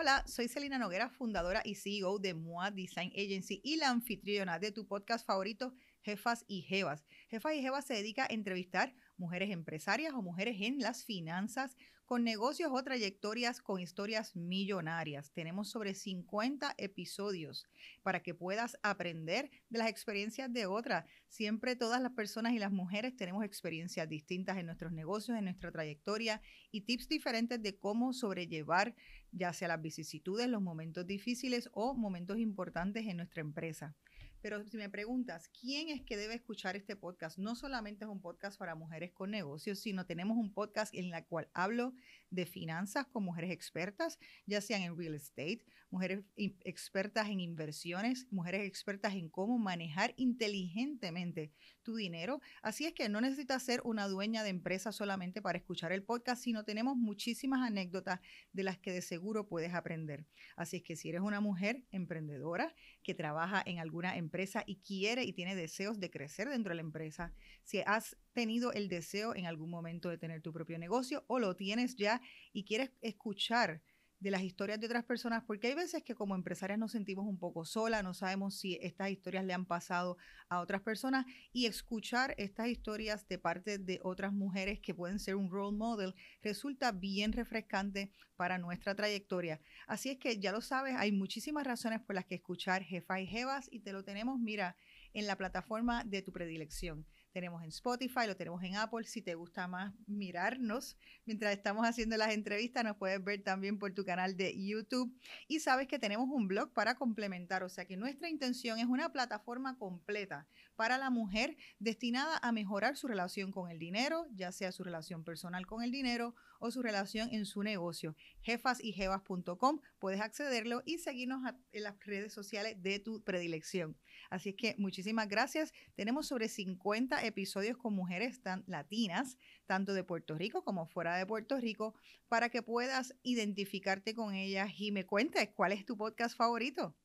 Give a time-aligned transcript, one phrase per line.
[0.00, 4.72] Hola, soy Celina Noguera, fundadora y CEO de MOA Design Agency y la anfitriona de
[4.72, 7.04] tu podcast favorito, Jefas y Jevas.
[7.28, 11.76] Jefas y Jevas se dedica a entrevistar mujeres empresarias o mujeres en las finanzas
[12.10, 15.30] con negocios o trayectorias con historias millonarias.
[15.30, 17.68] Tenemos sobre 50 episodios
[18.02, 21.04] para que puedas aprender de las experiencias de otras.
[21.28, 25.70] Siempre todas las personas y las mujeres tenemos experiencias distintas en nuestros negocios, en nuestra
[25.70, 28.96] trayectoria y tips diferentes de cómo sobrellevar
[29.30, 33.94] ya sea las vicisitudes, los momentos difíciles o momentos importantes en nuestra empresa.
[34.42, 37.38] Pero si me preguntas, ¿quién es que debe escuchar este podcast?
[37.38, 41.24] No solamente es un podcast para mujeres con negocios, sino tenemos un podcast en el
[41.26, 41.94] cual hablo
[42.30, 48.66] de finanzas con mujeres expertas, ya sean en real estate, mujeres expertas en inversiones, mujeres
[48.66, 51.52] expertas en cómo manejar inteligentemente
[51.82, 52.40] tu dinero.
[52.62, 56.42] Así es que no necesitas ser una dueña de empresa solamente para escuchar el podcast,
[56.42, 58.20] sino tenemos muchísimas anécdotas
[58.52, 60.26] de las que de seguro puedes aprender.
[60.56, 65.24] Así es que si eres una mujer emprendedora que trabaja en alguna empresa, y quiere
[65.24, 67.32] y tiene deseos de crecer dentro de la empresa,
[67.64, 71.56] si has tenido el deseo en algún momento de tener tu propio negocio o lo
[71.56, 72.22] tienes ya
[72.54, 73.82] y quieres escuchar
[74.18, 77.38] de las historias de otras personas, porque hay veces que como empresarias nos sentimos un
[77.38, 80.16] poco solas, no sabemos si estas historias le han pasado
[80.48, 85.36] a otras personas y escuchar estas historias de parte de otras mujeres que pueden ser
[85.36, 89.60] un role model resulta bien refrescante para nuestra trayectoria.
[89.86, 93.26] Así es que ya lo sabes, hay muchísimas razones por las que escuchar Jefa y
[93.26, 94.78] Jevas y te lo tenemos, mira,
[95.12, 99.04] en la plataforma de tu predilección tenemos en Spotify, lo tenemos en Apple.
[99.04, 103.92] Si te gusta más mirarnos mientras estamos haciendo las entrevistas, nos puedes ver también por
[103.92, 105.14] tu canal de YouTube.
[105.48, 109.12] Y sabes que tenemos un blog para complementar, o sea que nuestra intención es una
[109.12, 114.72] plataforma completa para la mujer destinada a mejorar su relación con el dinero, ya sea
[114.72, 118.16] su relación personal con el dinero o su relación en su negocio.
[118.42, 121.42] Jefasyjevas.com, puedes accederlo y seguirnos
[121.72, 123.96] en las redes sociales de tu predilección.
[124.30, 125.72] Así es que muchísimas gracias.
[125.96, 129.36] Tenemos sobre 50 episodios con mujeres tan latinas,
[129.66, 131.94] tanto de Puerto Rico como fuera de Puerto Rico,
[132.28, 136.96] para que puedas identificarte con ellas y me cuentes cuál es tu podcast favorito.